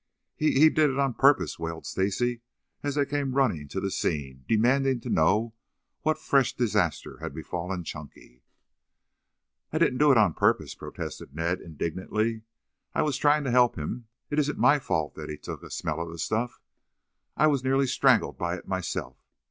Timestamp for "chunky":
7.83-8.41